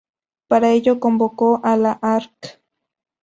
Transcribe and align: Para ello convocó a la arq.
Para 0.47 0.71
ello 0.71 0.99
convocó 0.99 1.61
a 1.63 1.77
la 1.77 1.91
arq. 2.01 2.59